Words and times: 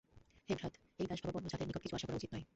হে 0.49 0.53
ভ্রাতঃ, 0.55 0.79
এই 0.99 1.05
দাসভাবাপন্ন 1.07 1.45
জাতের 1.47 1.67
নিকট 1.67 1.81
কিছু 1.81 1.95
আশা 1.95 2.07
করা 2.07 2.17
উচিত 2.17 2.29
নয়। 2.33 2.45